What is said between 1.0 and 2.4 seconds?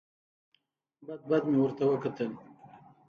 بد بد مې ورته وکتل.